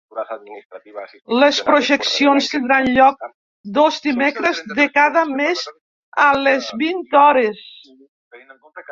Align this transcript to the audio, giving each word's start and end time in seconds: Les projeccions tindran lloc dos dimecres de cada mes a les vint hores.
Les 1.41 1.57
projeccions 1.65 2.47
tindran 2.53 2.87
lloc 2.95 3.27
dos 3.75 3.99
dimecres 4.05 4.61
de 4.79 4.87
cada 4.95 5.23
mes 5.41 5.61
a 6.25 6.27
les 6.47 6.71
vint 6.83 7.05
hores. 7.21 7.61